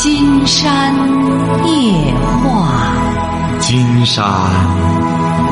[0.00, 0.94] 金山
[1.66, 2.94] 夜话，
[3.58, 4.24] 金山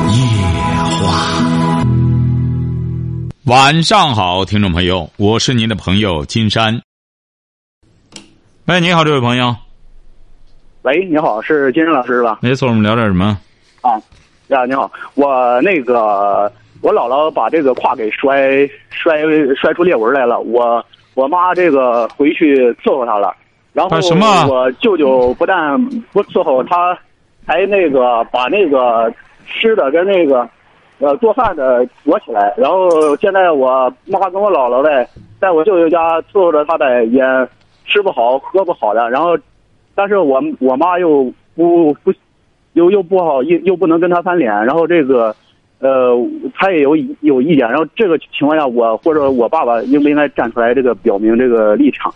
[0.07, 0.23] 夜
[1.01, 1.43] 话。
[3.47, 6.81] 晚上好，听众朋友，我是您的朋友金山。
[8.67, 9.53] 喂，你好，这位朋友。
[10.83, 12.39] 喂，你好，是金山老师吧？
[12.41, 13.37] 没错，我们聊点什么？
[13.81, 14.01] 啊，
[14.47, 19.23] 呀，你好，我那个我姥姥把这个胯给摔摔
[19.59, 20.81] 摔出裂纹来了，我
[21.15, 23.35] 我妈这个回去伺候她了，
[23.77, 23.95] 然后
[24.49, 25.79] 我舅舅不但
[26.11, 26.97] 不伺候他，
[27.45, 29.13] 还那个把那个
[29.45, 30.49] 吃的跟那个
[30.97, 35.07] 呃做饭的躲起来，然后现在我妈跟我姥姥呗，
[35.39, 37.21] 在我舅舅家伺候着他呗，也
[37.85, 39.37] 吃不好喝不好的，然后，
[39.93, 42.11] 但是我我妈又不不
[42.73, 45.35] 又又不好又又不能跟他翻脸，然后这个，
[45.77, 46.17] 呃，
[46.55, 52.11] 他也有有意见，然后这个情况下，我或者我爸爸应不应该站出来，这个表明这个立场，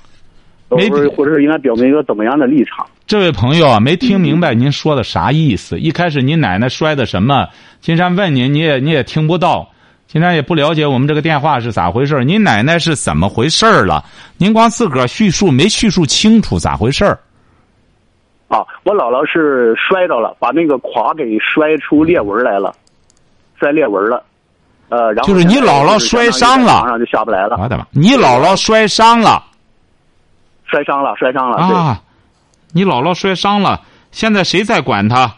[0.77, 2.85] 没或者是应该表明一个怎么样的立场？
[3.05, 5.77] 这位朋友啊，没听明白您说的啥意思？
[5.77, 7.48] 一开始您奶奶摔的什么？
[7.82, 9.70] 金山问您，你也你也听不到，
[10.07, 14.04] 金山也不了解我们这个电话是咋回事儿您奶奶是怎么回事了？
[14.37, 17.20] 您光自个儿叙述，没叙述清楚咋回事儿？
[18.48, 22.73] 啊，我姥姥是摔着了，把那个垮给摔出裂纹来了，
[23.60, 24.23] 摔裂纹了，
[24.90, 27.85] 呃，然后就是你姥姥摔伤了马上就下不来了，我的妈！
[27.91, 29.43] 你姥姥摔伤了
[30.71, 31.77] 摔伤了，摔伤了，对。
[31.77, 32.01] 啊！
[32.73, 35.29] 你姥姥摔伤了，现在谁在管她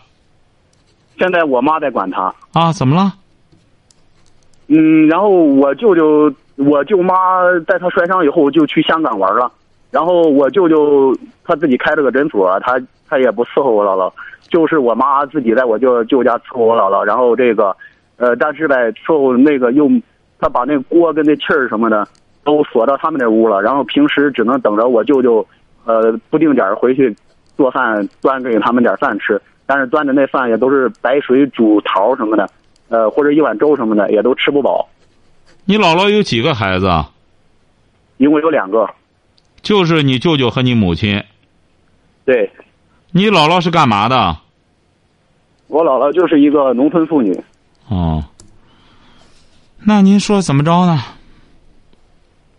[1.17, 2.71] 现在我妈在管她，啊？
[2.71, 3.11] 怎么了？
[4.67, 7.15] 嗯，然后我舅舅，我舅妈
[7.67, 9.51] 在她摔伤以后就去香港玩了，
[9.89, 14.11] 然后我舅舅他自己开了个诊所，他他也不伺候我姥姥，
[14.49, 17.75] 就是我妈自己在我舅舅家伺候我姥姥，然后这个，
[18.17, 19.89] 呃，但是呗，伺候那个又
[20.39, 22.07] 他把那锅跟那气儿什么的
[22.44, 25.45] 都锁到他们那屋了，然后平时只能等着我舅舅，
[25.86, 27.16] 呃，不定点儿回去
[27.55, 32.50] 做饭端给他们点儿饭吃，但是端的那饭也都是白水煮桃什么的。
[32.89, 34.88] 呃，或者一碗粥什么的也都吃不饱，
[35.66, 36.88] 你姥姥有几个孩子？
[36.88, 37.09] 啊？
[38.17, 38.88] 一共有两个。
[39.62, 41.23] 就是你舅舅和你母亲。
[42.23, 42.51] 对，
[43.12, 44.38] 你姥姥是干嘛的？
[45.67, 47.35] 我姥姥就是一个农村妇女。
[47.88, 48.23] 哦。
[49.85, 51.00] 那您说怎么着呢？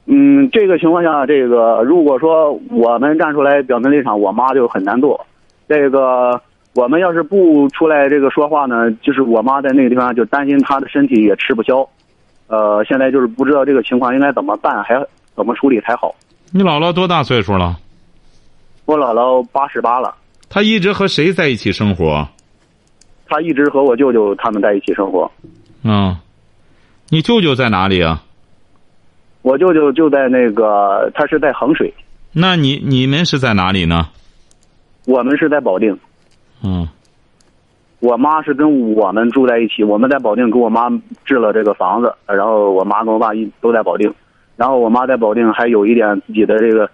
[0.07, 5.27] 嗯，这个情况下，这个如果说我们站出来表明立场，我妈就很难做。
[5.67, 6.41] 这个
[6.75, 11.89] 我们要是不出来这个说话呢，就是我妈在那个地方就担心她的身体也吃不消。
[12.49, 14.95] 呃，现在就是不知道这个情况应该怎么办，还
[15.35, 16.15] 怎么处理才好。
[16.53, 17.79] 你姥姥多大岁数了？
[18.85, 20.15] 我姥姥八十八了，
[20.51, 22.29] 她一直和谁在一起生活？
[23.27, 25.31] 她一直和我舅舅他们在一起生活。
[25.83, 26.15] 嗯，
[27.09, 28.23] 你舅舅在哪里啊？
[29.45, 31.93] 我舅舅就在那个，他是在衡水，
[32.33, 34.09] 那你你们是在哪里呢？
[35.07, 35.95] 我们是在保定。
[36.63, 36.89] 嗯，
[38.01, 40.89] 我妈是跟我们住在一起，我们在保定给我妈
[41.27, 44.11] 置了这个房子，然后我妈跟我爸一都在保定，
[44.57, 46.89] 然后我妈在保定还有一点自己的这个，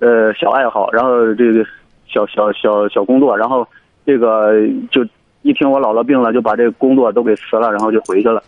[0.00, 1.64] 呃小爱好，然后这个
[2.08, 3.64] 小小小小工作，然后
[4.04, 4.50] 这个
[4.90, 5.06] 就
[5.42, 8.42] 一听我姥姥病了，就把这个工作都给辞了，然后就回去了，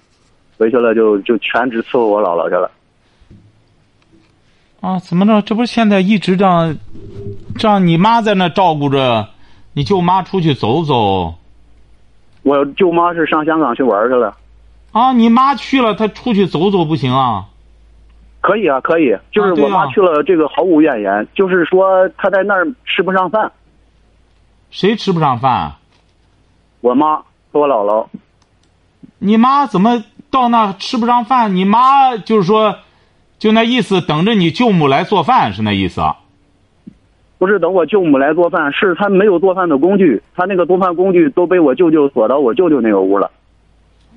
[0.58, 2.68] 回去了就就全职伺候我姥姥去了。
[4.86, 5.42] 啊，怎么着？
[5.42, 6.78] 这不是现在一直这样，
[7.58, 9.26] 这样你妈在那照顾着，
[9.72, 11.34] 你舅妈出去走走。
[12.44, 14.36] 我舅妈是上香港去玩去了。
[14.92, 17.46] 啊，你妈去了，她出去走走不行啊？
[18.40, 23.50] 可以啊，可以，就是我妈去了，这个毫无怨言，就是说她在那儿吃不上饭，
[24.70, 25.74] 谁吃不上饭？
[26.80, 27.16] 我妈
[27.50, 28.06] 和我姥姥。
[29.18, 31.56] 你妈怎么到那吃不上饭？
[31.56, 32.76] 你妈就是说，
[33.38, 36.00] 就那意思，等着你舅母来做饭是那意思。
[36.00, 36.16] 啊
[37.38, 43.30] 不是等我舅母来做饭，是他没有做饭的工具，他那个做饭工具都被我舅舅锁到我舅舅那个屋了。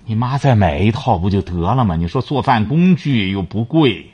[0.05, 1.97] 你妈再买一套不就得了吗？
[1.97, 4.05] 你说做饭工具又不贵，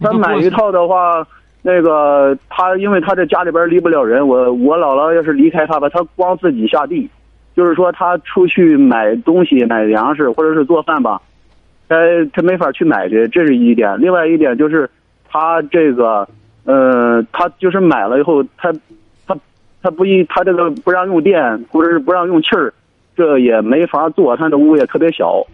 [0.00, 1.26] 她买一套的话，
[1.62, 7.10] 那个他因为他这家里边离不了人，我我姥姥要是离开他吧，他光自己下地，
[7.56, 11.20] 就是说他出去买东西、买粮食或者是做饭吧，
[11.88, 11.96] 她
[12.32, 14.00] 她没法去买去，这是一点。
[14.00, 14.88] 另外一点就是
[15.30, 16.28] 他这个。
[16.68, 18.72] 呃，他就是买了以后，他
[19.24, 19.38] 他
[19.80, 22.74] 他不一，他这个不让用电，或者是不让用气儿，
[23.16, 24.36] 这也没法做。
[24.36, 25.46] 他的屋也特别小。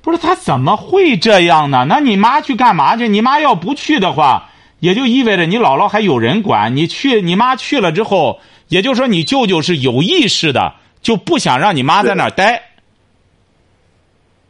[0.00, 1.84] 不是他怎么会这样呢？
[1.88, 3.08] 那你妈去干嘛去？
[3.08, 4.48] 你妈要不去的话，
[4.78, 6.76] 也就意味着你姥姥还有人管。
[6.76, 8.38] 你去，你妈去了之后，
[8.68, 12.62] 也就是说你舅舅是有意识的，就不想让你妈在那儿待。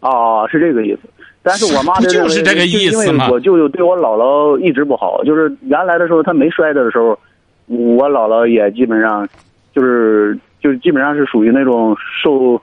[0.00, 1.08] 哦，是这个意思。
[1.42, 7.18] 但是我妈 不就是这个意思吗因为我舅舅对我姥姥一直不好，就是原来的时候他没摔的时候，
[7.66, 9.28] 我姥姥也基本上
[9.74, 12.60] 就是就是基本上是属于那种受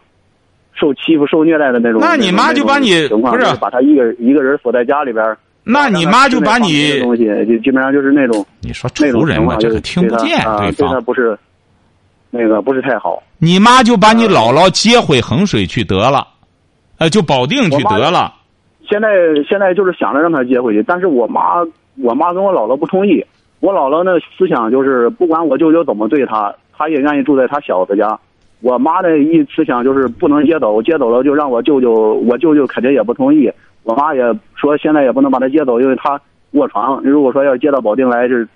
[0.80, 2.00] 受欺负、受虐待的那种。
[2.00, 5.38] 那你妈就把你不是把他一个一个人锁在家里边儿。
[5.64, 11.02] 那你妈就把你东西就基本上就是那种你说仇人嘛，这个听不见对方啊对他。
[11.02, 11.38] 不是
[12.30, 13.22] 那个不是太好。
[13.40, 16.26] 你妈就把你姥姥接回衡水去得了，
[17.00, 18.34] 呃，就保定去得了。
[18.90, 19.10] 现在
[19.48, 21.66] 现在就是想着让他接回去，但是我妈
[22.02, 23.24] 我妈跟我姥姥不同意。
[23.60, 28.18] 我姥姥那思想就是不管我舅舅怎么对她，她也愿意住在她小子家。
[28.62, 31.92] 我妈的一思想就是不能接走，接走了就让我舅舅，
[32.28, 33.52] 我舅舅肯定也不同意。
[33.84, 34.22] 我妈也
[34.56, 36.20] 说现在也不能把他接走，因为他
[36.52, 37.02] 卧床。
[37.04, 38.48] 如果说要接到保定来就是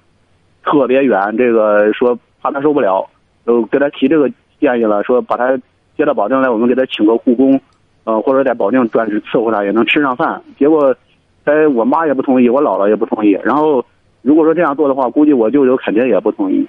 [0.63, 3.07] 特别远，这个说怕他受不了，
[3.45, 4.29] 就给他提这个
[4.59, 5.57] 建议了，说把他
[5.97, 7.59] 接到保定来，我们给他请个护工，
[8.03, 10.41] 呃，或者在保定专职伺候他，也能吃上饭。
[10.57, 10.95] 结果，
[11.43, 13.31] 哎，我妈也不同意，我姥姥也不同意。
[13.43, 13.85] 然后，
[14.21, 16.67] 如果说这样做的话，估计我舅舅肯定也不同意。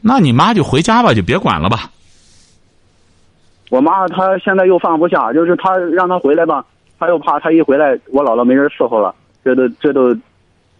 [0.00, 1.90] 那你妈就回家吧，就别管了吧。
[3.70, 6.64] 我妈她现在又放不下，就是她让她回来吧，
[6.98, 9.14] 她又怕她一回来，我姥姥没人伺候了，
[9.44, 10.12] 这都这都，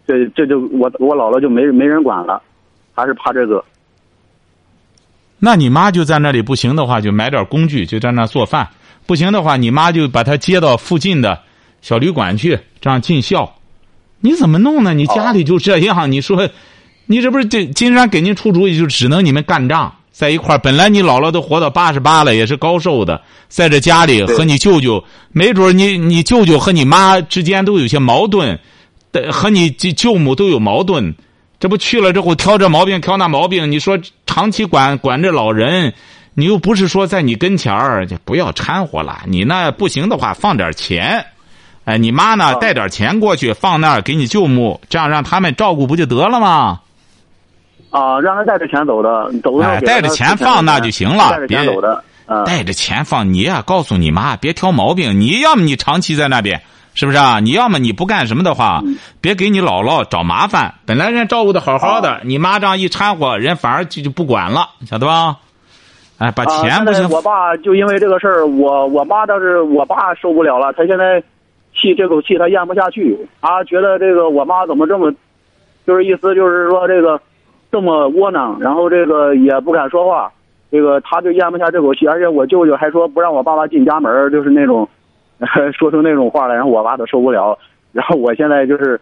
[0.05, 2.41] 这这就我我姥姥就没没人管了，
[2.93, 3.63] 还是怕这个。
[5.39, 8.65] 那你妈就在那里不行的话，就买点工具，就在那做饭；
[9.05, 11.39] 不行的话，你妈就把她接到附近的
[11.81, 13.55] 小旅馆去，这样尽孝。
[14.21, 14.93] 你怎么弄呢？
[14.93, 16.49] 你家里就这样，你说，
[17.07, 20.57] 你这不是这金山给您出主意，就只能你们干仗在一块儿。
[20.57, 25.03] 本来你姥姥都活到八十八了，也是高寿的，在这家里和你舅舅，
[25.33, 28.57] 没准你 你舅舅和你妈之间都有些矛盾，
[29.29, 31.13] 和你舅舅母都有矛盾。
[31.59, 35.93] 这不去了之后挑这毛病挑那毛病，你说长期管管着老人，
[36.35, 39.21] 你又不是说在你跟前儿，就不要掺和了。
[39.25, 41.25] 你那不行的话，放点钱，
[41.85, 46.79] 哎，你妈呢带点钱过去放那儿给你舅母，这样让他们照顾不就得了吗？
[47.91, 49.31] 啊，让他带着钱走的，
[49.63, 55.19] 哎带着钱放那就行了带着钱别走的，啊，带着钱放你呀、告诉你妈别挑毛病。
[55.21, 56.63] 你要么你长期在那边，
[56.95, 57.39] 是不是啊？
[57.39, 58.81] 你要么你不干什么的话，
[59.21, 60.73] 别给你姥姥找麻烦。
[60.87, 65.37] 本来人照顾的好好的，你妈这样一掺和，人反而就就不管了，晓得吧？
[66.19, 71.21] 哎，把啊钱不行现在，我爸就因为这个事儿，我我妈倒是我爸受不了了，他现在
[71.73, 75.11] 气这口气他咽不下去，他觉得这个我妈怎么这么，
[75.85, 77.19] 就是意思就是说这个
[77.71, 80.31] 这么窝囊，然后这个也不敢说话，
[80.71, 84.87] 这个他就咽不下这口气，而且我舅舅还说不让我爸爸进家门，就是那种
[85.77, 87.57] 说出那种话来，然后我爸都受不了，
[87.91, 88.99] 然后我现在就是。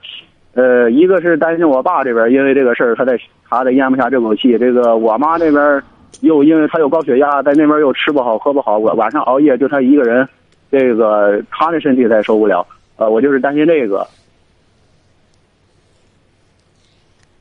[0.54, 3.18] 呃，一个是担心我爸这边因为这个事儿，他在
[3.50, 4.58] 他得咽不下这口气。
[4.58, 5.82] 这个我妈那边
[6.20, 10.28] 又因为他有高血压，在那边又吃不好喝不好，晚晚上熬夜，就他一个人，
[10.70, 12.66] 这个他的身体才受不了。
[12.98, 14.06] 呃，我就是担心这个。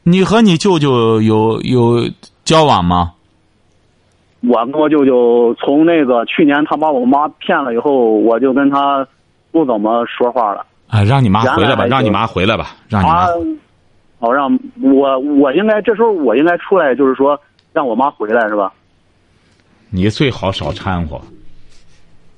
[0.02, 2.08] 你和你舅舅有有
[2.44, 3.12] 交往吗？
[4.49, 9.06] 我跟我舅舅从那个去年他把我妈骗了以后，我就跟他
[9.52, 10.64] 不怎么说话了。
[10.88, 13.32] 啊，让你妈回来吧，让你妈回来吧，让你妈他，
[14.19, 17.38] 好让我我应该这时候我应该出来，就是说
[17.72, 18.72] 让我妈回来是吧？
[19.90, 21.20] 你最好少掺和。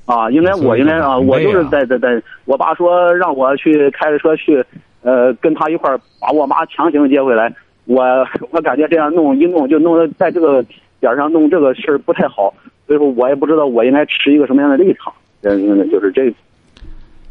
[0.05, 4.65] 啊，应该我应该啊，我就是在在在，我爸说让我去开着车去，
[5.03, 7.55] 呃，跟他一块儿把我妈强行接回来。
[7.85, 8.03] 我
[8.51, 10.65] 我感觉这样弄一弄就弄得在这个
[10.99, 12.53] 点儿上弄这个事儿不太好，
[12.87, 15.13] 所以说我也不知道我应该持一个什么样的立场。
[15.43, 16.33] 嗯，就是这，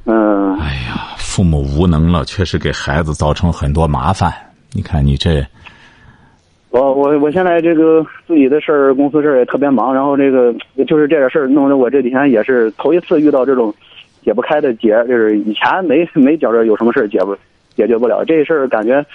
[0.06, 4.34] 嗯、哎呀，父母无能了，确实给孩子造成很多麻烦。
[4.72, 5.46] 你看你这，
[6.72, 10.54] 我我我现在这个自己的事儿，公司事儿也特别忙，然后这个
[10.88, 13.74] 就是这点事儿弄得我这几天也是头一次遇到这种
[14.24, 17.36] 解不开的结，就是以前没没觉着有什么事儿解不
[17.76, 19.06] 解决不了，这事儿感觉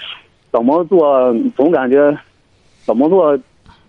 [0.53, 2.15] 怎么做总感觉
[2.85, 3.39] 怎么做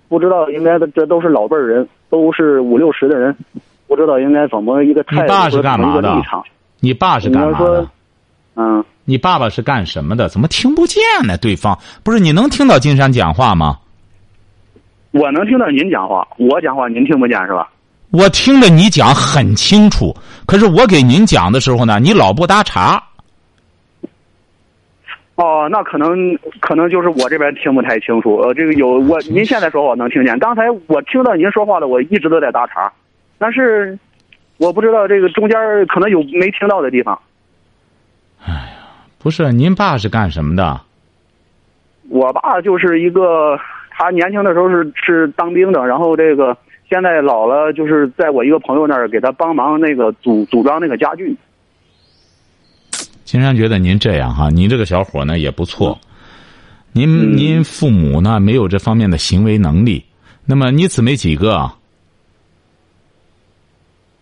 [0.07, 3.36] 不知道，应该这都是老辈儿人，都是五六十的人，
[3.86, 6.15] 不知道应该怎么一个态度你爸是干嘛的。
[6.79, 7.88] 你爸是干嘛的？
[8.59, 10.27] 嗯，你爸爸是干什么的？
[10.29, 11.37] 怎么听不见呢？
[11.37, 13.77] 对方不是你能听到金山讲话吗？
[15.11, 17.69] 我能听到您讲话，我讲话您听不见是吧？
[18.11, 20.15] 我听着你讲很清楚，
[20.47, 23.03] 可是我给您讲的时候呢，你老不搭茬。
[25.35, 28.37] 哦，那可能可能就是我这边听不太清楚。
[28.37, 30.39] 呃，这个有我，您现在说话我能听见。
[30.39, 32.91] 刚才我听到您说话了，我一直都在搭茬，
[33.37, 33.97] 但是
[34.57, 35.55] 我不知道这个中间
[35.87, 37.19] 可能有没听到的地方。
[39.17, 40.82] 不是，您爸是干什么的？
[42.10, 43.58] 我爸就是一个，
[43.89, 46.58] 他年轻的时候是是当兵的，然后这个
[46.89, 51.36] 现在老了，就是在我一个朋友那儿给他帮忙那个组组装那个家具。
[53.25, 56.00] 金山觉得您这样哈，您这个小伙呢也不错。
[56.94, 60.06] 您您父母呢没有这方面的行为能力，
[60.46, 61.70] 那么你姊妹几个？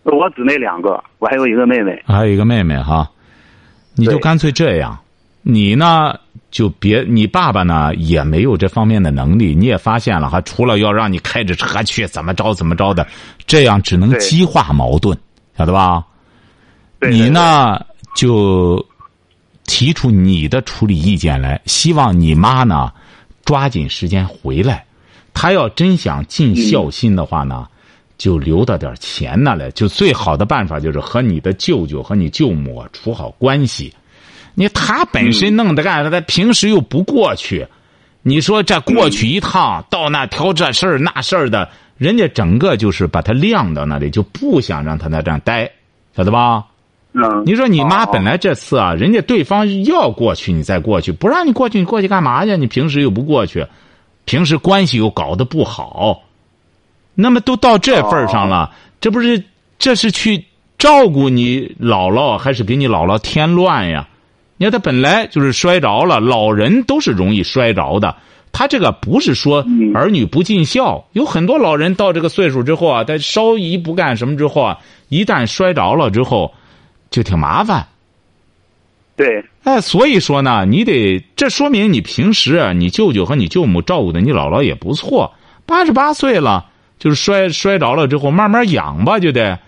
[0.02, 2.02] 我姊妹两个，我还有一个妹妹。
[2.06, 3.08] 还有一个妹妹哈，
[3.96, 4.96] 你就干脆这样，
[5.42, 6.14] 你呢
[6.50, 13.06] 就别，你爸爸呢也没有这方面的能力，你也发现了哈，除了要让你开着车去怎么着怎么着的，
[13.46, 15.18] 这样只能激化矛盾，
[15.58, 16.04] 晓得吧？
[17.00, 17.28] 你？
[17.28, 17.80] 呢
[18.14, 18.84] 就
[19.64, 22.90] 提出你的处理意见来，希望你妈呢
[23.44, 24.84] 抓紧时间回来。
[25.34, 27.68] 她要真想尽孝心的话呢，
[28.18, 29.70] 就留到点钱那来。
[29.72, 33.92] 就最好的办法就是和你的舅舅和你舅母处好关系。
[34.54, 37.66] 你他本身弄得干，他平时又不过去，
[38.22, 41.68] 你说这过去一趟，到那挑这事儿那事儿的，
[41.98, 45.70] 人家整个就是把他晾到那里，就不想让他在这儿待，
[46.16, 46.64] 晓得吧？
[47.46, 52.56] 你说你妈本来这次啊，人家对方要过去，你再过去，不让你过去，你过去干嘛去？
[52.56, 53.66] 你平时又不过去，
[54.26, 56.22] 平时关系又搞得不好，
[57.16, 58.70] 那么都到这份儿上了，
[59.00, 59.42] 这不是
[59.78, 60.44] 这是去
[60.78, 64.06] 照顾你姥姥，还是给你姥姥添乱呀？
[64.58, 68.14] 你看他本来就是摔着了，老人都是容易摔着的。
[68.52, 76.54] 他这个不是说嗯儿女不尽孝，有很多老人到这个岁数之后啊，他稍一不干什么之后啊，一旦摔着了之后，
[77.10, 77.86] 就挺麻烦。
[79.14, 85.34] 对，哎，所以说呢，你得这说明你平时啊，你舅舅和你舅母照顾的你姥姥也不错。
[85.66, 86.64] 八十八岁了，
[86.98, 89.58] 就是摔摔着了之后，慢慢养吧，就得。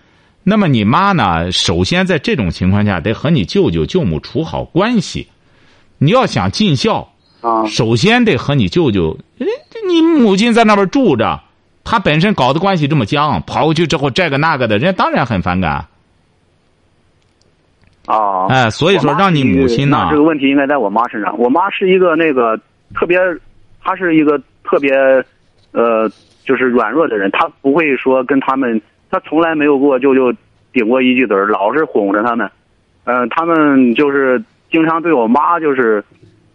[0.43, 1.51] 那么你妈呢？
[1.51, 5.27] 首先在这种情况下，得和你舅舅舅母处好关系。
[5.99, 9.47] 你要想尽孝，啊，首先得和你舅舅，人
[9.87, 11.41] 你母亲在那边住着，
[11.83, 15.85] 她本身搞的关系这么僵，跑过去之后这个那个的，人家当然很反感。
[18.05, 21.37] 啊，哎，所以说让你母亲呢，这个问题应该在我妈身上。
[21.37, 22.57] 我妈是一个那个
[22.95, 23.19] 特别，
[23.83, 24.91] 她是一个特别，
[25.73, 26.09] 呃，
[26.49, 30.33] 就是软弱的人，他不会说跟他们，他从来没有过就就
[30.73, 32.49] 顶过一句嘴儿，老是哄着他们。
[33.03, 36.03] 嗯、他们就是经常对我妈就是，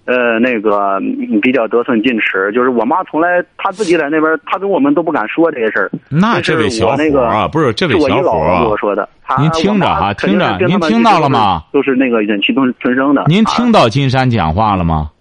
[0.05, 2.51] 呃，那个嗯比较得寸进尺。
[2.53, 5.89] 就是我妈从来她自己在那边，她跟我们都不敢说这些事儿。
[6.09, 9.09] 那这位小伙我那个啊，不是这位小伙儿啊跟我说的。
[9.39, 13.23] 您听着哈我妈肯定是听着您听到了吗都是那个忍气吞吞声的。
[13.29, 15.13] 您啊听到金山讲话了吗？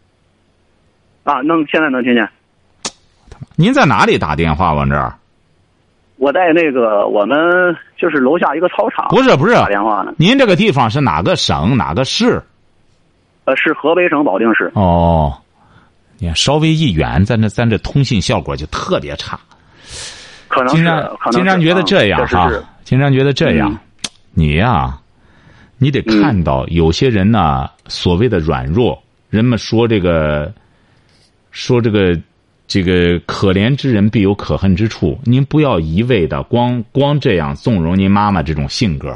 [1.26, 2.28] 啊，能现在能听见。
[3.56, 5.14] 您在哪里打电话往这儿？
[6.18, 7.38] 我在那个我们
[7.98, 12.42] 就是楼下一个操场不是不是，打电话呢，您这个地方是哪个省哪个市？
[13.46, 14.72] 呃，是河北省保定市。
[14.76, 15.38] 哦，
[16.20, 19.38] 你看稍微一远，咱这咱这通信效果就特别差。
[20.48, 23.78] 可能是金山，可能是金山觉得这样哈啊确实是，金山觉得这样嗯，
[24.32, 24.98] 你呀，
[25.78, 28.98] 你得看到有些人呢，所谓的软弱，
[29.30, 30.54] 人们说这个，
[31.52, 32.18] 说这个，
[32.74, 35.20] 这个可怜之人必有可恨之处。
[35.26, 39.16] 您不要一味的光光这样纵容您妈妈这种性格，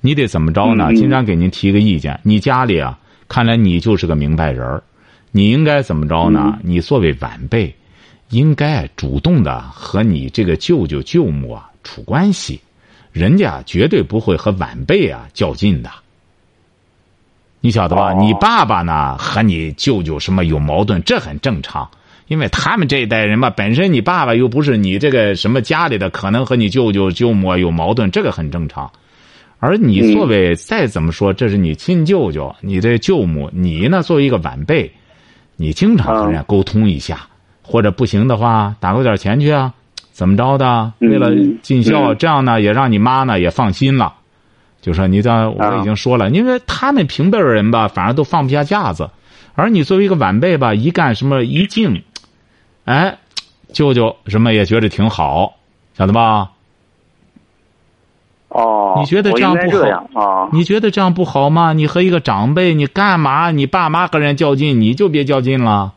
[0.00, 0.86] 你得怎么着呢？
[0.88, 2.98] 嗯嗯金山给您提个意见，你家里啊，
[3.28, 4.82] 看来你就是个明白人儿，
[5.30, 6.54] 你应该怎么着呢？
[6.56, 7.74] 嗯你作为晚辈。
[8.30, 12.58] 应该主动的和你这个舅舅舅母啊处关系，
[13.12, 15.90] 人家绝对不会和晚辈啊较劲的。
[17.60, 18.14] 你晓得吧？
[18.14, 21.88] 哦你爸爸呢和你舅舅什么有矛盾，这很正常，
[22.28, 28.90] 因为他们这一代人吧，本身你爸爸又不是你这个什么家里的，可能和你舅舅舅母啊有矛盾，这个很正常。
[29.58, 34.90] 而你嗯作为再怎么说，这是你亲舅舅，你这舅母，你呢作为一个晚辈，
[35.56, 37.26] 你经常和人家沟通一下。
[37.68, 39.74] 或者不行的话，打过点钱去啊，
[40.12, 40.92] 怎么着的？
[41.00, 44.14] 嗯为了尽孝，嗯这样呢也让你妈呢也放心了。
[44.80, 49.10] 就说你这我已经说了，因为他们平辈儿人吧，反而都放不下架子，
[49.56, 52.00] 而你作为一个晚辈吧，一干什么一敬，
[52.86, 53.18] 哎，
[53.72, 55.54] 舅舅什么也觉得挺好，
[55.92, 56.50] 晓得吧？
[58.48, 60.48] 哦，你觉得这样不好应该这样啊？
[60.52, 61.72] 你觉得这样不好吗？
[61.72, 63.50] 你和一个长辈，你干嘛？
[63.50, 65.92] 你爸妈和人较劲，你就别较劲了。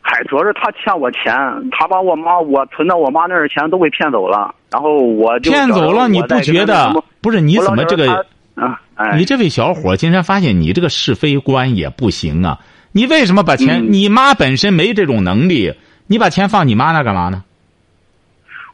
[0.00, 1.34] 嗨，主要是他欠我钱，
[1.72, 6.94] 他把我妈我存到我妈那儿的钱都给骗走了，然后我就骗走了，你不觉得？
[7.20, 8.24] 不是你怎么这个？
[8.54, 12.60] 啊，哎，你这位小伙竟然发现你这个是非观也不行啊！
[12.96, 13.80] 你为什么把钱？
[13.84, 15.74] 嗯你妈本身没这种能力，
[16.06, 17.42] 你把钱放你妈那干嘛呢？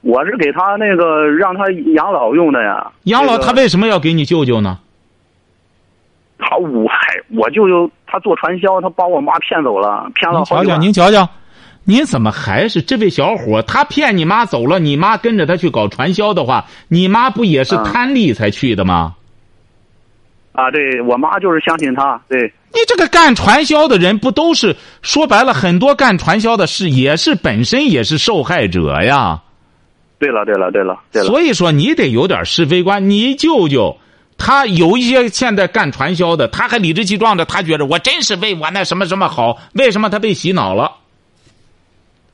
[0.02, 2.92] 我是给他那个让他养老用的呀。
[3.04, 4.78] 养老这个他为什么要给你舅舅呢？
[6.38, 10.80] 他我嗨，我舅舅他做传销，他把我妈骗走了，骗了您瞧瞧，好几万。
[10.82, 11.28] 您瞧瞧，
[11.84, 13.62] 您怎么还是这位小伙？
[13.62, 19.14] 他骗你妈走了，你妈跟着他去搞传销的话，你妈不也是嗯贪利才去的吗？
[20.52, 29.40] 啊，对我妈就是相信他，对，你这个干传销的人不都是说白了，很多干传销的是也是本身也是受害者呀。
[30.18, 31.28] 对了，对了，对了，对了。
[31.28, 33.08] 所以说，你得有点是非观。
[33.08, 33.96] 你舅舅
[34.36, 39.56] 他有一些现在干传销的，他还理直气壮的，他觉得我真是为我那什么什么好。
[39.72, 40.92] 为什么他被洗脑了？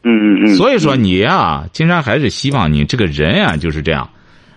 [0.02, 0.56] 嗯嗯嗯。
[0.56, 4.08] 所以说你呀，金山还是希望你这个人呀就是这样，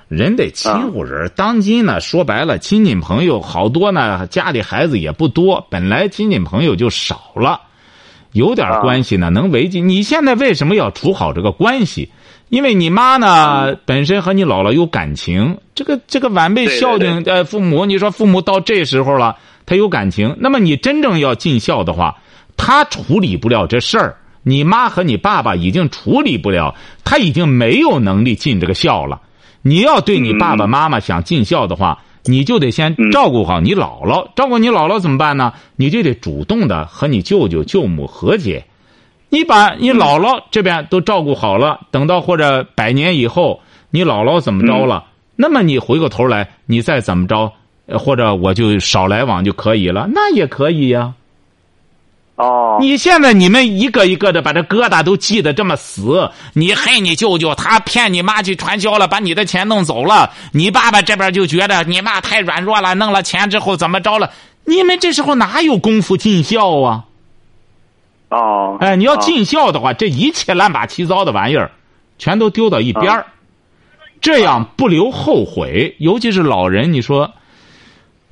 [0.09, 1.31] 人得亲乎人。
[1.35, 7.61] 当今呢，说白了，亲戚朋友好多呢，家里孩子也不多，本来亲戚朋友就少了，
[8.33, 9.79] 有点关系呢能维系。
[9.79, 12.09] 你现在为什么要处好这个关系？
[12.49, 19.37] 因为你妈呢，本身和你姥姥有感情，这个这个晚辈孝敬呃父母，你说父母到这时候了，
[19.67, 22.17] 他有感情，那么你真正要尽孝的话，
[22.57, 24.17] 他处理不了这事儿。
[24.41, 26.73] 你妈和你爸爸已经处理不了，
[27.03, 29.21] 他已经没有能力尽这个孝了。
[29.61, 34.27] 你要对你爸爸妈妈想尽孝的话，你就得先照顾好你姥姥。
[34.35, 35.53] 照顾你姥姥怎么办呢？
[35.75, 38.65] 你就得主动的和你舅舅舅母和解。
[39.29, 43.61] 你把你姥姥这边都照顾好了，等到或者百年以后，
[43.91, 45.05] 你姥姥怎么着了？
[45.35, 47.53] 那么你回过头来，你再怎么着，
[47.87, 51.13] 或者我就少来往就可以了，那也可以呀。
[52.39, 52.77] 哦。
[52.81, 60.31] 你现在你们一个一个的把这疙瘩都记得这么死，你恨你舅舅，他骗你妈去传销了，把你的钱弄走了。
[60.53, 64.31] 你爸爸这边就觉得你妈太软弱了，弄了钱之后怎么着了？
[64.65, 67.05] 你们这时候哪有功夫尽孝啊？
[68.29, 71.71] 哦，哎，你要尽孝的话，这一切乱八七糟的玩意儿，
[72.19, 73.25] 全都丢到一边儿，
[74.21, 75.95] 这样不留后悔。
[75.97, 77.31] 尤其是老人，你说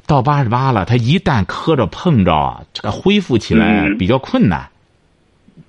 [0.08, 4.68] 到八十八了，他一旦磕着碰着啊，这个恢复起来比较困难。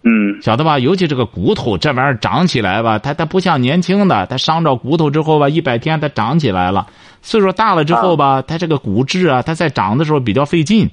[0.03, 0.79] 嗯，晓得吧？
[0.79, 6.87] 尤其这个骨头这玩意儿长起来吧，它它不像年轻的，它伤着骨头之后吧，一百天它长起来了。
[7.21, 10.89] 岁数大了之后吧，它这个骨质啊，它在长的时候比较费劲。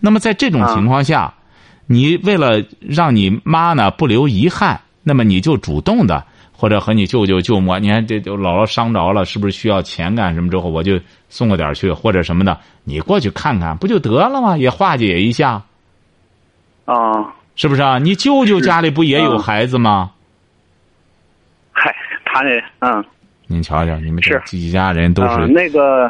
[0.00, 1.34] 那么在这种情况下。
[1.86, 6.24] 你为了让你妈呢不留遗憾，那么你就主动的，
[6.56, 10.48] 或者和你舅舅舅母，你看这就姥姥伤着了，是不是需要钱干什么？
[10.48, 10.98] 之后我就
[11.28, 14.56] 送个点去，或者什么的，你过去看看不就得了吗？
[14.56, 15.62] 也化解一下。
[16.84, 16.94] 啊，
[17.56, 17.98] 是不是啊？
[17.98, 20.12] 你舅舅家里不也有孩子吗？
[21.72, 22.50] 嗨，他那
[22.80, 23.04] 嗯，
[23.46, 26.06] 您瞧瞧，你们这几家人都是那个，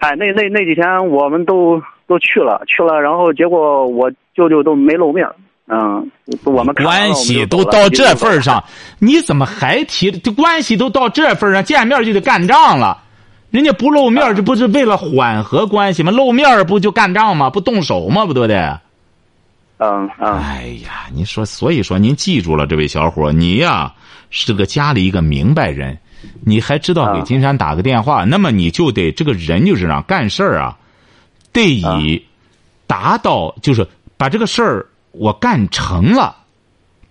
[0.00, 1.82] 哎，那那那几天我们都。
[2.08, 5.28] 都去了，去了，然后结果我舅舅都没露面
[5.70, 6.10] 嗯，
[6.44, 8.62] 我们关系都到这份上，
[8.98, 10.10] 你怎么还提？
[10.10, 13.02] 这关系都到这份上，见面就得干仗了。
[13.50, 16.10] 人家不露面，这不是为了缓和关系吗？
[16.10, 17.50] 露面不就干仗吗？
[17.50, 18.24] 不动手吗？
[18.26, 18.56] 不对不对？
[19.78, 20.32] 嗯嗯。
[20.38, 23.92] 哎呀，你说，所以说您记住了，这位小伙，你呀
[24.30, 25.98] 是个家里一个明白人，
[26.44, 30.76] 你还知道给金山打个电话，那么你就得这个人就是让干事儿啊。
[31.52, 32.22] 得以
[32.86, 36.36] 达到，就是把这个事儿我干成了，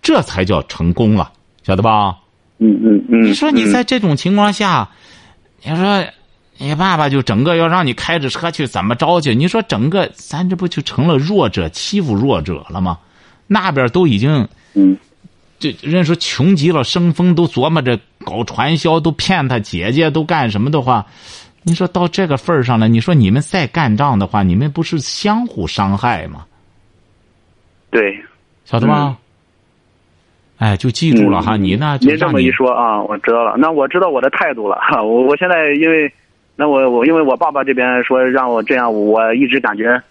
[0.00, 1.32] 这才叫成功了，
[1.62, 2.16] 晓得吧？
[2.58, 3.24] 嗯嗯嗯。
[3.24, 4.88] 你说你在这种情况下，
[5.62, 6.04] 你说
[6.56, 9.34] 你爸爸就整个要让你开着车去怎么着去？
[9.34, 12.98] 你说整个咱这不就成了弱者欺负弱者了吗？
[13.46, 14.96] 那边都已经，嗯，
[15.58, 21.06] 这人说穷极了生风，都琢磨着搞传销，都骗他姐姐，都干什么的话。
[21.62, 26.44] 你说到这个份儿上了，你说你们再干仗的话，你们不是相互伤害吗？
[27.90, 28.18] 对，
[28.64, 29.16] 晓得吗？
[30.58, 31.96] 哎，就记住了哈，你呢？
[32.00, 33.54] 您这么一说啊，我知道了。
[33.56, 35.02] 那我知道我的态度了哈。
[35.02, 36.12] 我我现在因为，
[36.56, 40.02] 那我我因为我爸爸这边说让我这样，我一直感觉，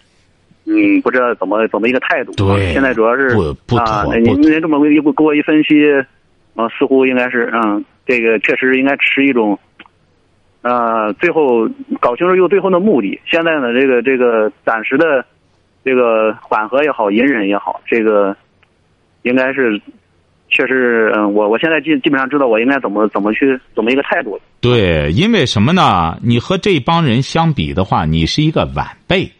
[0.64, 2.32] 嗯，不知道怎么怎么一个态度。
[2.32, 5.92] 对，现在主要是不不啊，您您这么一给我一分析，
[6.54, 9.58] 啊，似乎应该是嗯，这个确实应该持一种。
[10.62, 11.68] 呃，最后
[12.00, 13.18] 搞清楚又最后的目的。
[13.24, 15.24] 现在呢，这个这个暂时的
[15.88, 18.36] 这个缓和也好，隐忍也好，这个
[19.22, 19.80] 应该是
[20.50, 24.38] 确实，嗯，我我现在基基本上知道我应该怎么怎么去怎么一个态度。
[24.60, 26.18] 对，因为什么呢？
[26.22, 29.32] 你和这帮人相比的话，你是一个晚辈。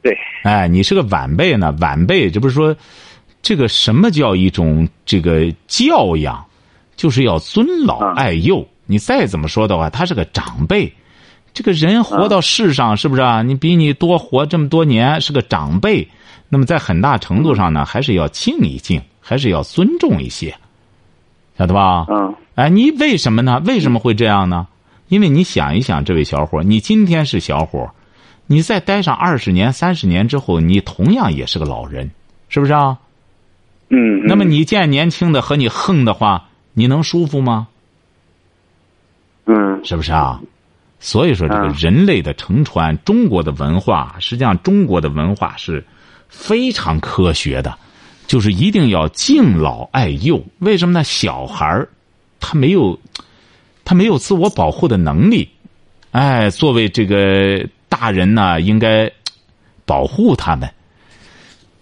[0.00, 0.16] 对。
[0.44, 2.76] 哎，你是个晚辈呢，晚辈这不是说
[3.42, 6.44] 这个什么叫一种这个教养，
[6.94, 8.64] 就是要尊老爱幼。
[8.86, 10.92] 你再怎么说的话，他是个长辈，
[11.52, 13.42] 这个人活到世上是不是啊？
[13.42, 16.08] 你比你多活这么多年，是个长辈，
[16.48, 20.54] 那么在很大程度上呢，还是要敬一敬，还是要尊重一些，
[21.58, 22.06] 晓得吧？
[22.08, 22.34] 嗯。
[22.54, 23.60] 哎，你为什么呢？
[23.64, 24.66] 为什么会这样呢？
[25.08, 27.90] 因为你想一想，这位小伙，你今天是小伙，
[28.46, 32.10] 你再待上二十年、三十年之后，你同样也是个老人，
[32.48, 32.98] 是不是啊？
[33.88, 34.22] 嗯。
[34.24, 37.66] 那么你见年轻的和你横的话，你能舒服吗？
[39.46, 40.40] 嗯，是不是啊？
[41.00, 45.82] 所以说，这个嗯人类的乘船，中国的文化，实际上中国的文化是
[46.28, 47.76] 非常科学的，
[48.26, 50.44] 就是一定要敬老爱幼。
[50.58, 51.02] 为什么呢？
[51.02, 51.88] 小孩儿
[52.38, 53.00] 他没有
[53.84, 55.48] 他没有自我保护的能力，
[56.10, 59.10] 哎，作为这个大人呢，应该
[59.86, 60.70] 保护他们。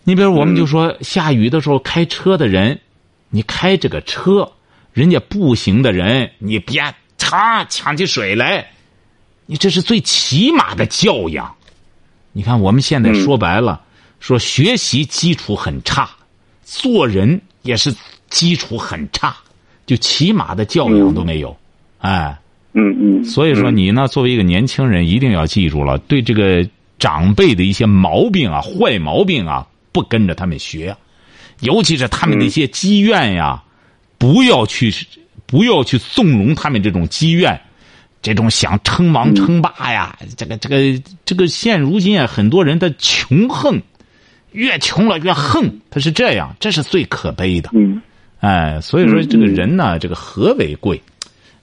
[0.04, 2.80] 你比如，我们就说下雨的时候开车的人，
[3.30, 4.52] 你开这个车，
[4.92, 6.82] 人家步行的人，你别
[7.18, 8.70] 嚓抢起水来，
[9.50, 11.54] 你这是最起码的教养。
[12.32, 13.80] 你看，我们现在说白了，
[14.20, 16.10] 说学习基础很差，
[16.62, 17.94] 做人也是
[18.28, 19.34] 基础很差，
[19.86, 21.56] 就起码的教养都没有，
[22.00, 22.38] 哎。
[22.74, 30.94] 嗯嗯，所以说，你呢，作为一个年轻人，一定要记住了，对这个长辈的一些毛病啊、坏毛病啊，不跟着他们学，
[31.60, 33.64] 尤其是他们的一些积怨呀，
[34.18, 34.94] 不要去，
[35.46, 37.58] 不要去纵容他们这种积怨，
[38.20, 43.80] 这种想称王称霸呀，这个这个这个，现如今啊，很多人的穷横，
[44.52, 47.70] 越穷了越横，他是这样，这是最可悲的。
[47.74, 48.02] 嗯
[48.40, 51.00] 哎，所以说这个人呢，这个和为贵。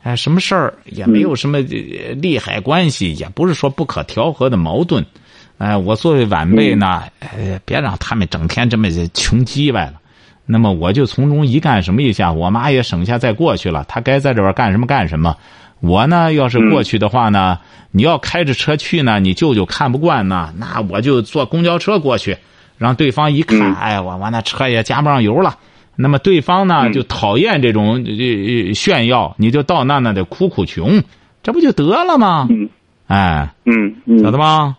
[0.03, 5.05] 哎，什么事儿也没有什么呃利害关系，也不是说不可调和的矛盾。
[5.57, 9.93] 哎，我作为晚辈呢，呃，别让他们整天这么穷叽歪了。
[10.45, 15.35] 那么我就从中一干什么一下，我妈也省下再过去了，她该在这边干什么干什么。
[15.81, 17.59] 我呢，要是过去的话呢，
[17.91, 22.37] 你要开着车去呢，你舅舅看不惯呢，那我就坐公交车过去，
[22.77, 25.57] 让对方一看，哎，我我那车也加不上油了。
[25.95, 31.03] 那么对方呢就讨厌这种呃炫耀，你就到那那得哭哭穷，
[31.43, 32.47] 这不就得了吗？
[32.49, 32.69] 嗯
[33.07, 34.77] 哎，嗯嗯，晓得吗？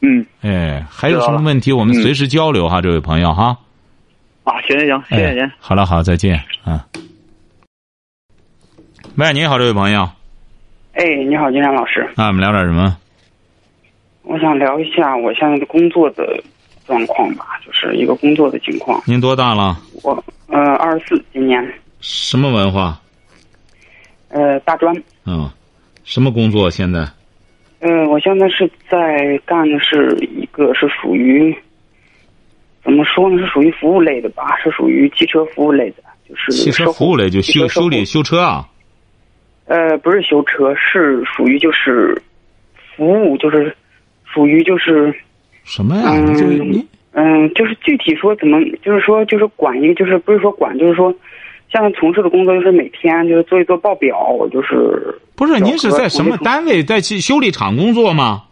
[0.00, 3.56] 嗯哎，还有什么问题我们随时交流哈，这位朋友哈。
[4.42, 5.52] 啊，行行行，谢谢您哎。。
[5.60, 6.42] 好了，好，再见。
[6.66, 6.78] 嗯。
[9.16, 10.08] 喂，你好，这位朋友。
[10.94, 12.96] 哎，你好，金山老师，那，我们聊点什么？
[14.22, 16.42] 我想聊一下我现在的工作的
[16.84, 19.00] 状况吧，就是一个工作的情况。
[19.06, 19.78] 您多大了？
[20.02, 20.12] 我
[20.48, 21.64] 呃二十四，今年
[22.00, 23.00] 什么文化？
[24.30, 24.92] 呃大专，
[25.26, 25.48] 嗯，
[26.02, 26.68] 什么工作？
[26.68, 27.06] 现在？
[27.78, 31.56] 呃我现在是在干的是一个是属于
[32.82, 33.38] 怎么说呢？
[33.38, 38.68] 是属于服务类的吧，是属于汽车服务类的，就是汽车服务类就修修理修车啊？
[39.66, 42.20] 呃，不是修车，是属于就是
[42.96, 43.74] 服务，就是
[44.24, 45.14] 属于就是
[45.64, 46.02] 什么呀？
[46.10, 51.14] 嗯嗯，就是具体说怎么，就是说就是管一个，就是不是说管，就是说
[51.72, 54.16] 现在从事的工作就是每天就是做一做报表，
[54.52, 56.82] 就是不是您是在什么单位？
[56.82, 58.42] 在去修理厂工作吗？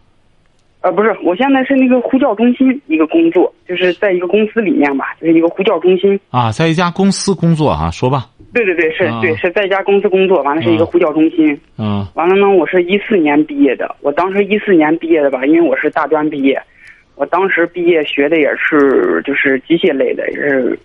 [0.81, 6.19] 呃不是，我现在是那个呼叫中心一个工作，就是在一个公司里面吧，就是一个呼叫中心。
[6.29, 8.25] 啊，在一家公司工作啊、说吧。
[8.53, 11.59] 对对对，是、啊对是在一家公司工作，完了是一个啊呼叫中心。
[11.77, 16.61] 嗯完了呢，我是一四年毕业的，我当时一四年毕业的吧，因为我是大专毕业，
[17.15, 20.79] 我当时毕业学的也是就是机械类的，也是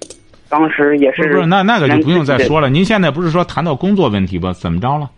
[0.49, 2.39] 当时也是不是不是，那那个就不用再。
[2.39, 2.71] 说了。
[2.71, 4.53] 您现在不是说谈到工作问题吧？
[4.55, 5.11] 怎么着了？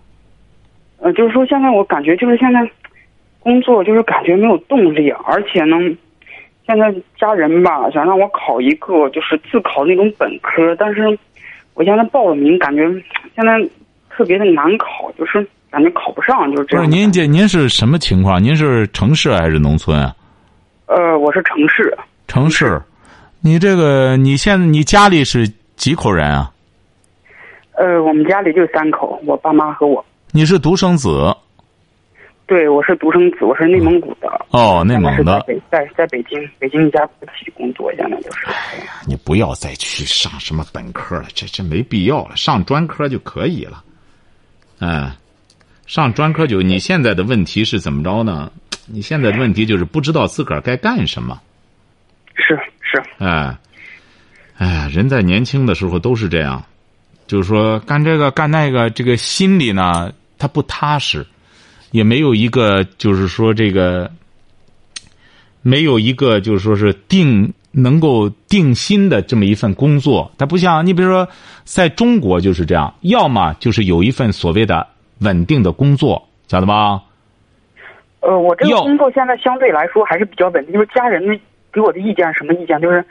[0.99, 2.69] 呃，就是说现在我感觉就是现在
[3.39, 5.77] 工作就是感觉没有动力，而且呢，
[6.67, 11.17] 现在家人吧想让我考一个就是自考那种本科，但是
[11.81, 12.83] 我现在报了名，感觉
[13.35, 13.53] 现在
[14.11, 16.85] 特别的难考，就是感觉考不上，就是这样。
[16.85, 18.43] 不是您这您是什么情况？
[18.43, 20.15] 您是城市还是农村啊？
[20.89, 21.97] 呃，我是城市，
[22.29, 22.79] 城市。
[23.41, 26.51] 你这个你现在你家里是几口人啊？
[27.79, 30.05] 呃，我们家里就三口，我爸妈和我。
[30.33, 31.35] 你是独生子
[32.51, 34.29] 对，我是独生子，我是内蒙古的。
[34.51, 35.41] 哦，内蒙的。
[35.47, 38.47] 在是在北在在北京，北京一家国企工作，现在就是。
[38.47, 43.85] 哎呀你不要再去上什么本科了，这这没必要了，上专科就可以了。
[44.81, 45.13] 嗯，
[45.87, 48.51] 上专科就你现在的问题是怎么着呢？
[48.87, 51.41] 你现在的问题就是不知道自个儿该干什么。
[52.35, 53.57] 是是，哎，
[54.59, 56.61] 哎呀，人在年轻的时候都是这样，
[57.29, 61.25] 就是说干这个干那个，这个心里呢他不踏实，
[61.91, 64.11] 也没有一个就是说这个，
[65.63, 70.31] 没有一个就是说是定能够定心的这么一份工作。
[70.39, 71.29] 他不像你比如说
[71.65, 74.87] 在中国就是这样，要么就是有一份所谓的
[75.21, 77.03] 稳定的工作，晓得吧？
[78.21, 81.41] 呃，我这个工作现在相对来说还是比较稳定，就是家人
[81.73, 83.03] 给我的意见什么意见，就是，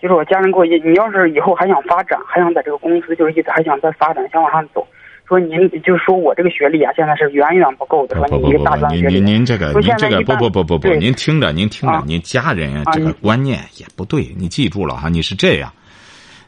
[0.00, 4.84] 就是我家人给我意，你要是以后还想发展，还想在这个公司，就是意思还想再发展，想往上走，
[5.28, 9.20] 说您就是说我这个学历啊，现在是远远不够的，您专学历。
[9.20, 15.70] 您，您这个您这个不不不不不，您听着您听着啊，您家人啊这个观念也不对，你记住了哈，你是这样，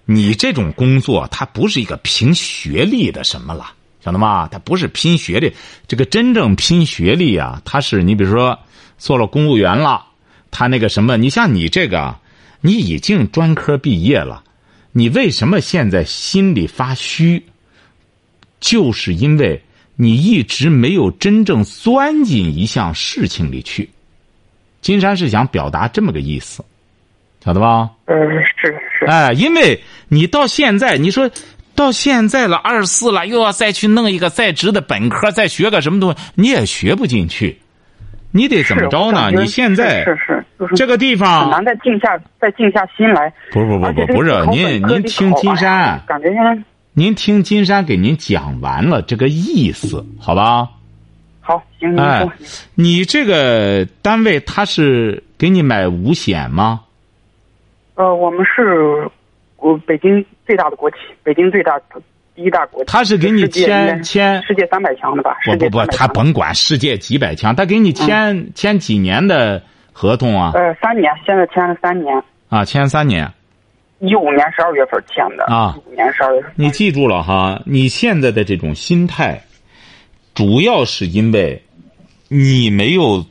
[0.06, 3.66] 你这种工作它不是一个凭学历的什么了，
[4.00, 4.48] 晓得吗？
[4.50, 5.52] 它不是拼学历，
[5.86, 8.58] 这个真正拼学历啊，它是你比如说
[8.96, 10.02] 做了公务员了，
[10.50, 12.16] 他那个什么，你像你这个，
[12.62, 14.42] 你已经专科毕业了，
[14.92, 17.44] 你为什么现在心里发虚？
[18.60, 19.60] 就是因为
[19.96, 23.90] 你一直没有真正钻进一项事情里去。
[24.80, 26.64] 金山是想表达这么个意思，
[27.44, 27.90] 晓得吧？
[28.06, 28.16] 嗯，
[28.56, 29.06] 是是。
[29.06, 31.30] 哎，因为你到现在，你说
[31.74, 37.58] 到现在了，二十四了，又要再去弄一个在职的本科，再学个什么东西，你也学不进去。
[38.32, 39.28] 你得怎么着呢？
[39.32, 43.32] 你现在是是就是这个地方很难再静下再静下心来。
[43.50, 46.56] 不不不不不是您您听金山，感觉现在
[46.92, 50.68] 您听金山给您讲完了这个意思，好吧？
[51.40, 52.28] 好，行，您哎。，
[52.74, 56.80] 你这个单位他是给你买五险吗？
[57.94, 59.08] 呃，我们是
[59.56, 61.78] 我北京最大的国企，北京最大
[62.34, 62.90] 第一大国企。
[62.90, 65.36] 他是给你签签世界三百强的吧？
[65.44, 70.52] 不不不，他甭管世界几百强，他给你签、签几年的合同啊？
[70.54, 73.30] 呃，三年，现在签了三年，啊，签三年。
[74.00, 76.50] 一五年十二月份签的啊一五年十二月份。
[76.54, 79.44] 你记住了哈，你现在的这种心态，
[80.34, 81.62] 主要是因为
[82.28, 83.26] 你没有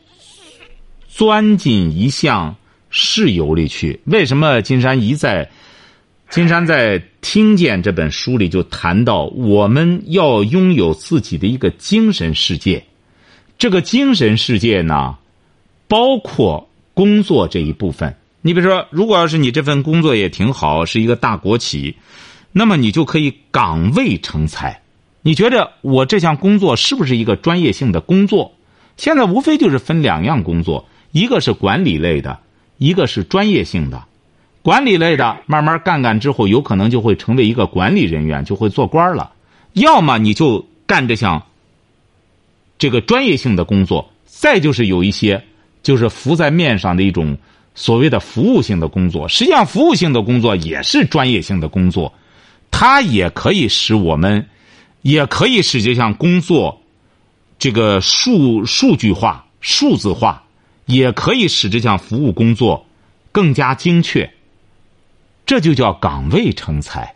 [1.08, 2.56] 钻进一项
[2.90, 4.00] 事由里去。
[4.06, 5.50] 为什么金山一再，
[6.30, 12.84] 金山在听见这本书里就谈到，我们要拥有自己的一个精神世界。
[13.58, 15.18] 这个精神世界呢，
[15.88, 18.16] 包括工作这一部分。
[18.42, 21.96] 你比如说，如果要是你这份工作也挺好，是一个大国企，
[22.52, 24.82] 那么你就可以岗位成才。
[25.22, 28.54] 你觉得我这项工作是不是一个专业性的工作？
[28.96, 32.40] 现在无非就是分两样工作，一个是管理类的，
[32.78, 34.06] 一个是专业性的。
[34.62, 39.32] 管理类的慢慢干干之后，有可能就会成为一个管理人员，就会做官了。
[39.74, 41.42] 要么你就干这项
[42.78, 45.42] 这个专业性的工作，再就是有一些
[45.84, 47.38] 就是浮在面上的一种
[47.80, 49.26] 所谓的服务性的工作。
[49.30, 52.14] 实际上，服务性的工作也是专业性的工作，
[52.70, 54.46] 它也可以使我们，
[55.02, 56.82] 也可以使这项工作
[57.58, 60.44] 这个数数据化、数字化，
[60.88, 62.86] 也可以使这项服务工作
[63.32, 64.30] 更加精确。
[65.46, 67.16] 这就叫岗位成才。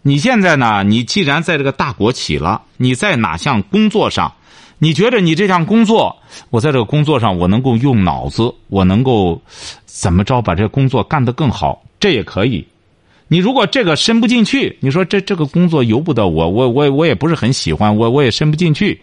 [0.00, 0.82] 你现在呢？
[0.82, 4.32] 你既然在这个大国企了，你在哪项工作上，
[4.78, 6.16] 你觉得你这项工作，
[6.50, 9.42] 我在这个工作上我能够用脑子，我能够
[9.86, 12.66] 怎么着把这工作干得更好，这也可以。
[13.26, 19.02] 你如果这个伸不进去，你说这这个工作由不得我，我我我也不是很喜欢，我我也伸不进去。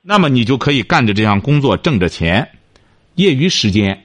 [0.00, 2.48] 那么你就可以干着这项工作挣着钱，
[3.16, 4.04] 业余时间，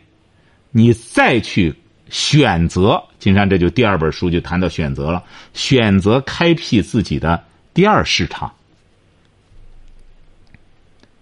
[0.71, 1.73] 你再去
[2.09, 3.01] 选择。
[3.19, 7.41] 金山这就第二本书就谈到选择了，选择开辟自己的
[7.73, 8.51] 第二市场。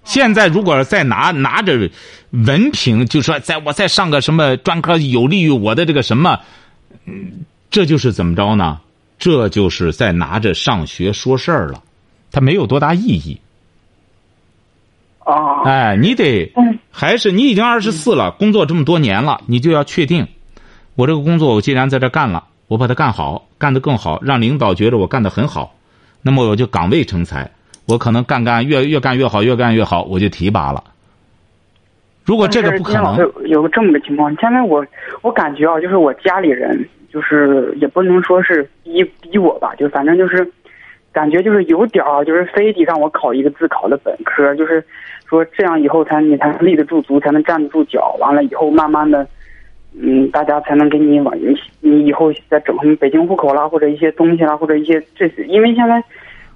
[0.03, 1.89] 现在如果再拿拿着
[2.31, 6.39] 文凭，就说在我再上个什么专科，有利于我的这个什么，
[7.05, 8.79] 嗯，这就是怎么着呢？
[9.19, 11.83] 这就是在拿着上学说事儿了，
[12.31, 13.39] 它没有多大意义。
[15.19, 16.79] 啊，哎，你得嗯。
[16.89, 20.27] 还是你已经二十四了，工作这么多年了，你就要确定，
[20.95, 25.75] 我这个工作我既然在这干了，我把它干好，干得更好，让领导觉得我干得很好，
[26.23, 27.51] 那么我就岗位成才，
[27.87, 30.83] 我可能干干越越干越好，越干越好，我就提拔了。
[32.23, 34.85] 如果这个不可能有个这么个情况，现在我
[35.21, 40.47] 我感觉啊，就是我家里人，就是也不能说是逼逼我吧，就反正就是
[41.11, 44.81] 感觉就是有点儿啊，就是非得让我考一个自考的本科，就是
[45.27, 49.27] 说这样以后才你才能立得住足，才能站得住脚，完了以后慢慢的，
[49.99, 56.01] 嗯，大家才能给你往你你以后再整什么北京户口啦，或者一些东西啦，或者一些这些，因为现在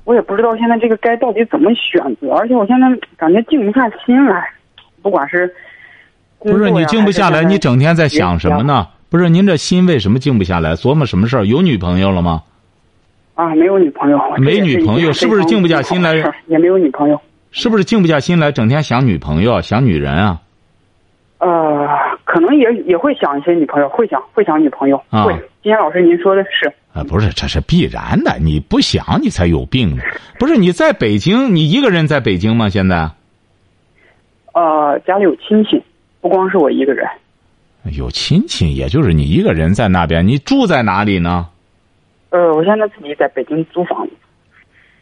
[0.06, 2.88] 我也不知道现在这个该到底怎么选择，而且我现在
[3.18, 4.48] 感觉静不下心来，
[5.02, 5.54] 不管是
[6.40, 8.88] 工不是你静不下来，你整天在想什么呢？
[9.10, 10.76] 不是您这心为什么静不下来？
[10.76, 11.46] 琢磨什么事儿？
[11.46, 12.44] 有女朋友了吗？
[13.34, 16.16] 啊，没有女朋友，没女朋友是不是静不下心来
[16.48, 17.20] 也没有女朋友。
[17.52, 20.42] 是不是静不下心来，整天想女朋友、想女人啊？
[21.40, 21.88] 呃，
[22.26, 25.34] 可能也也会想一些女朋友，会想会想女朋友，啊会。
[25.66, 28.38] 金岩老师，您说的是，啊，不是，这是必然的。
[28.38, 30.04] 你不想，你才有病呢。
[30.38, 32.70] 不是你在北京，你一个人在北京吗？
[32.70, 33.10] 现在
[34.54, 35.82] 呃，家里有亲戚，
[36.22, 37.08] 不光是我一个人。
[37.94, 40.28] 有亲戚，也就是你一个人在那边。
[40.28, 41.48] 你住在哪里呢？
[42.30, 44.14] 呃，我现在自己在北京租房子。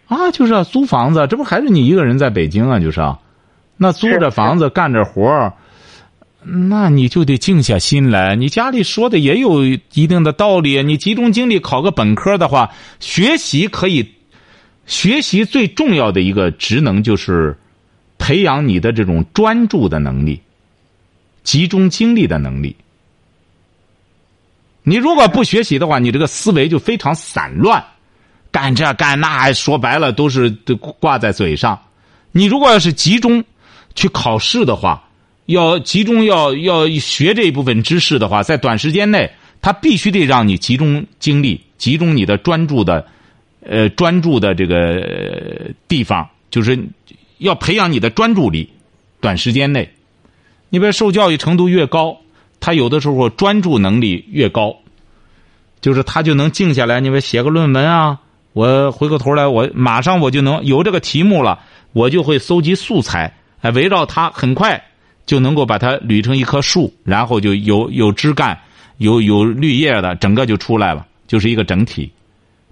[0.08, 2.80] 啊，就是啊租房子，这不还是你一个人在北京啊？
[2.80, 3.20] 就是啊，
[3.76, 5.52] 那租着房子干着活儿，
[6.46, 8.36] 那你就得静下心来。
[8.36, 10.84] 你家里说的也有一定的道理。
[10.84, 14.14] 你集中精力考个本科的话，学习可以
[14.86, 17.58] 学习最重要的一个职能就是
[18.18, 20.42] 培养你的这种专注的能力、
[21.44, 22.76] 集中精力的能力。
[24.84, 27.82] 你如果不学习的话，你这个思维就非常散乱，
[28.52, 31.80] 干这干那，说白了都是都挂在嘴上。
[32.34, 33.42] 你如果要是集中
[33.96, 35.02] 去考试的话，
[35.46, 39.30] 要集中要要学这一部分知识的话，在短时间内，
[39.62, 43.06] 他必须得让你集中精力，集中你的专注的，
[43.62, 46.80] 呃，专注的这个地方，就是
[47.40, 48.70] 要培养你的专注力。
[49.20, 49.90] 短时间内，
[50.70, 52.18] 你比如受教育程度越高。
[52.66, 54.74] 他有的时候专注能力越高，
[55.82, 57.02] 就是他就能静下来。
[57.02, 58.20] 你说写个论文啊，
[58.54, 61.60] 我回过头来，我马上我就能有这个题目了，
[61.92, 64.82] 我就会搜集素材，哎，围绕它很快
[65.34, 68.56] 就能够把它捋成一棵树，然后就有有枝干、
[69.00, 72.12] 有有绿叶的，整个就出来了，就是一个整体。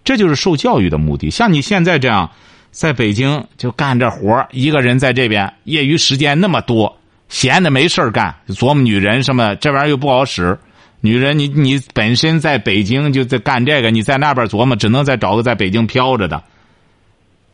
[0.03, 1.27] 这就是受教育的目的。
[1.27, 2.29] 像你现在这样，
[2.69, 6.95] 在北京就干这活一个人在这边，业余时间那么多。
[7.29, 10.55] 闲的没事干，琢磨女人什么，这玩意儿又不好使。
[10.99, 16.43] 女人，你你本身在北京就在干这个，你在那边琢磨，只能再找个在北京飘着的。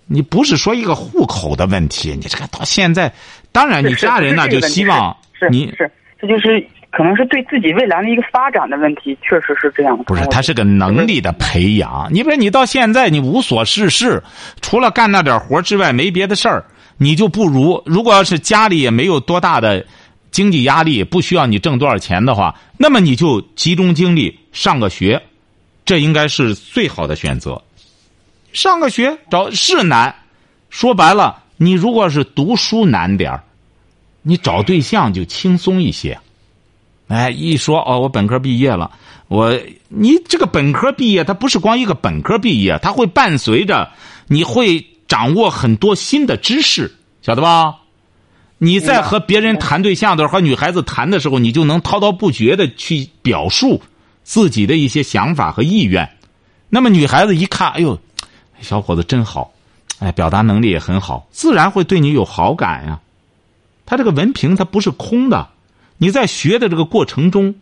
[0.07, 3.11] 你不是说一个户口的问题，你这个到现在，
[3.51, 5.15] 当然你家人呢就希望
[5.51, 9.97] 你是，这就是可能是对自己未来的一个发展的问题，确实是这样。
[10.05, 12.07] 不是，他是个能力的培养。
[12.11, 14.23] 你比如你到现在你无所事事，
[14.61, 16.65] 除了干那点活之外没别的事儿。
[16.99, 19.85] 你就不如，如果要是家里也没有多大的
[20.31, 25.21] 经济压力，不需要你挣多少钱的话，那么你就集中精力上个学，
[25.85, 27.61] 这应该是最好的选择。
[28.57, 30.15] 上个学找是难，
[30.69, 33.43] 说白了，你如果是读书难点儿，
[34.23, 36.19] 你找对象就轻松一些。
[37.07, 38.91] 哎，一说哦，我本科毕业了，
[39.27, 39.57] 我
[39.89, 43.91] 你这个本科毕业，它不是光一个本科毕业，它会伴随着
[44.27, 44.85] 你会。
[45.07, 47.75] 掌握很多新的知识，晓得吧？
[48.57, 53.81] 你在和别人谈对象的时候，和女孩子谈的时候，你就能滔滔不绝的去表述
[54.25, 56.09] 自己的一些想法和意愿。
[56.67, 57.97] 那么女孩子一看，哎呦，
[58.61, 59.51] 小伙子真好，
[59.99, 62.99] 哎，表达能力也很好，自然会对你有好感呀。
[63.85, 65.47] 他这个文凭他不是空的，
[65.97, 67.55] 你在学的这个过程中，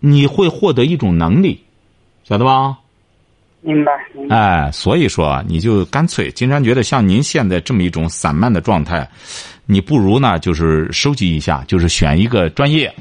[0.00, 1.62] 你会获得一种能力，
[2.24, 2.78] 晓得吧？
[3.60, 3.92] 明白，
[4.28, 9.08] 哎，所以说你就干脆，金山觉得像您现在这么一种散漫的状态，
[9.64, 12.94] 你不如呢，就是收集一下，就是选一个专业，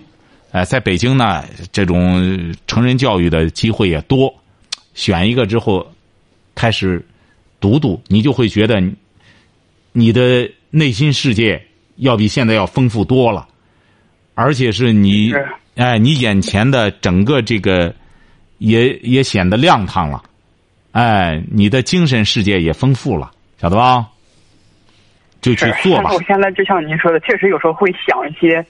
[0.52, 4.34] 哎，在北京呢，这种成人教育的机会也多，
[4.94, 5.86] 选一个之后，
[6.56, 7.04] 开始
[7.60, 8.82] 读读，你就会觉得，
[9.92, 11.62] 你的内心世界
[11.98, 13.48] 要比现在要丰富多了，
[14.36, 15.34] 而且是你，
[15.76, 17.94] 哎，你眼前的整个这个，
[18.58, 20.24] 也也显得亮堂了。
[20.92, 24.08] 哎，你的精神世界也丰富了，晓得吧？
[25.42, 26.12] 就去做吧。
[26.14, 28.66] 我现在就像您说的，确实有时候会想一些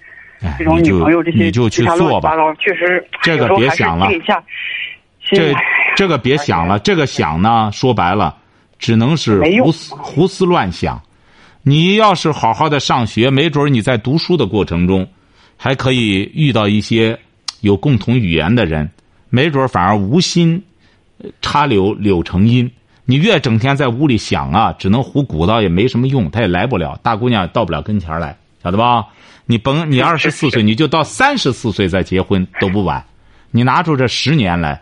[0.58, 2.34] 这种女朋友这些，你就去做吧。
[2.56, 4.10] 确实，这个别想了。
[5.32, 5.54] 这
[5.96, 8.36] 这个别想了， 这个想呢，说白了，
[8.78, 11.02] 只能是胡思胡思乱想。
[11.62, 15.08] 你要是好好的上学，没准你在读书的过程中，
[15.56, 17.18] 还可以遇到一些
[17.62, 18.90] 有共同语言的人，
[19.30, 20.64] 没准反而无心。
[21.42, 22.70] 插柳柳成荫，
[23.06, 27.00] 你越整天在屋里想啊，只能胡鼓捣，也没什么用，他也来不了。
[27.02, 29.06] 大姑娘到不了跟前来，晓得吧？
[29.46, 33.02] 你甭，你二十四岁，你就到三十四岁再结婚都不晚。
[33.52, 34.82] 你拿出这十年来，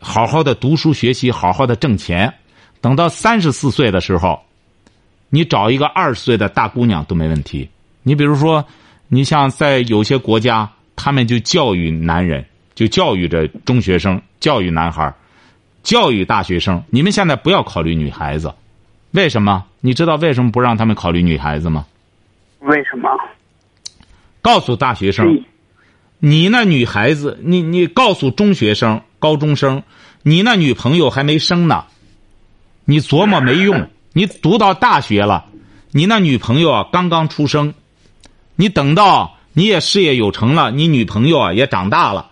[0.00, 2.32] 好好的读书学习，好好的挣钱，
[2.80, 4.40] 等到三十四岁的时候，
[5.28, 7.68] 你找一个二十岁的大姑娘都没问题。
[8.02, 8.64] 你比如说，
[9.08, 15.14] 你像在有些国家，他们就教育男人，就教育着中学生，教育男孩
[15.82, 18.52] 教育大学生，你们现在不要考虑女孩子，
[19.10, 19.64] 为什么？
[19.80, 21.84] 你知道为什么不让他们考虑女孩子吗？
[22.60, 23.10] 为什么？
[24.40, 25.44] 告诉大学生，
[26.18, 29.84] 你那女孩子，你你告诉中学生、高中生，
[30.22, 31.84] 你那女朋友还没生呢，
[32.84, 33.88] 你琢磨没用。
[34.12, 35.44] 你读到大学了，
[35.92, 37.72] 你那女朋友啊刚刚出生，
[38.56, 42.28] 你等到你也事业有成了，你女朋友啊也长大了，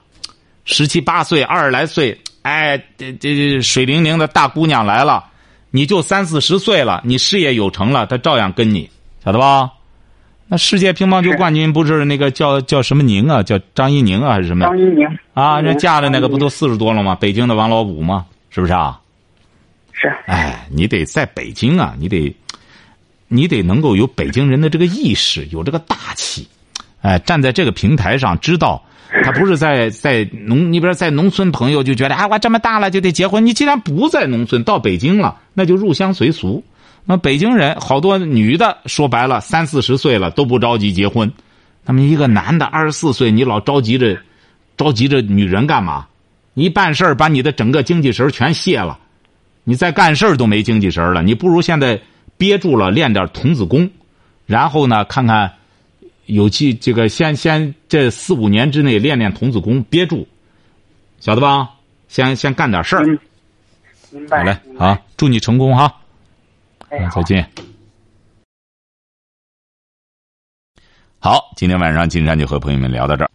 [0.65, 2.21] 十七八岁、二十来岁。
[2.43, 5.25] 哎，这这水灵灵的大姑娘来了，
[5.71, 8.91] 你就三四十岁了，你事业有成了，她照样跟你，
[9.25, 9.71] 晓得吧？
[10.51, 13.43] 那世界乒乓球冠军不是那个叫叫什么宁啊？
[13.43, 14.65] 叫张怡宁啊，还是什么？
[14.65, 17.15] 张怡宁啊，人嫁的那个不都四十多了吗？
[17.15, 18.25] 北京的王老五吗？
[18.51, 18.99] 是不是啊？
[19.93, 20.09] 是。
[20.27, 22.35] 哎，你得在北京啊，你得，
[23.29, 26.49] 你得能够有北京人的这个意识，有这个大气，
[27.03, 28.83] 哎，站在这个平台上，知道。
[29.25, 33.45] 他不是在在农，你比如说在农村朋友就觉得啊，我这么大了就得结婚。
[33.45, 36.63] 你既然不在农村，到北京了，那就入乡随俗。
[37.11, 41.33] 那北京人好多女的，说白了三四十岁了都不着急结婚。
[41.87, 44.21] 那么一个男的二十四岁，你老着急着，
[44.77, 46.07] 着急着女人干嘛？
[46.53, 48.99] 你办事儿把你的整个精气神全泄了，
[49.65, 51.23] 你再干事儿都没精气神了。
[51.23, 51.99] 你不如现在
[52.37, 53.91] 憋住了练点童子功，
[54.45, 55.51] 然后呢看看
[56.27, 60.29] 有气这个先先这四五年之内练练童子功，憋住，
[61.21, 61.71] 晓得吧？
[62.07, 63.07] 先先干点事儿。
[63.07, 63.19] 嗯
[64.11, 64.39] 明白。
[64.41, 65.91] 好嘞，好，祝你成功哈。
[66.91, 67.49] 再见。
[71.21, 73.31] 好，今天晚上金山就和朋友们聊到这儿。